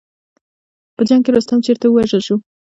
[0.95, 2.35] په جنګ کې رستم چېرته ووژل شو.